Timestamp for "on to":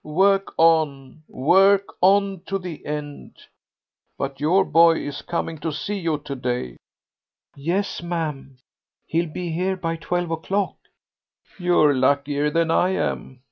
2.01-2.57